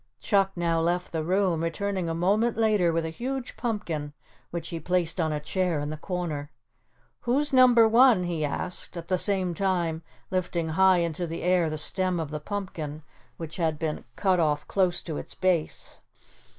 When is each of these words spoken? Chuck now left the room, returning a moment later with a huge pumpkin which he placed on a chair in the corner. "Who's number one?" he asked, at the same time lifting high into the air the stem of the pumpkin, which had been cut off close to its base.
Chuck 0.19 0.53
now 0.55 0.79
left 0.81 1.11
the 1.11 1.23
room, 1.23 1.61
returning 1.61 2.09
a 2.09 2.15
moment 2.15 2.57
later 2.57 2.91
with 2.91 3.05
a 3.05 3.11
huge 3.11 3.55
pumpkin 3.55 4.13
which 4.49 4.69
he 4.69 4.79
placed 4.79 5.21
on 5.21 5.31
a 5.31 5.39
chair 5.39 5.79
in 5.79 5.91
the 5.91 5.95
corner. 5.95 6.49
"Who's 7.19 7.53
number 7.53 7.87
one?" 7.87 8.23
he 8.23 8.43
asked, 8.43 8.97
at 8.97 9.09
the 9.09 9.19
same 9.19 9.53
time 9.53 10.01
lifting 10.31 10.69
high 10.69 10.97
into 10.97 11.27
the 11.27 11.43
air 11.43 11.69
the 11.69 11.77
stem 11.77 12.19
of 12.19 12.31
the 12.31 12.39
pumpkin, 12.39 13.03
which 13.37 13.57
had 13.57 13.77
been 13.77 14.03
cut 14.15 14.39
off 14.39 14.67
close 14.67 15.03
to 15.03 15.17
its 15.17 15.35
base. 15.35 15.99